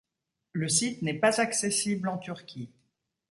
Le 0.53 0.67
site 0.67 1.03
n’est 1.03 1.19
pas 1.19 1.39
accessible 1.41 2.09
en 2.09 2.17
Turquie. 2.17 2.71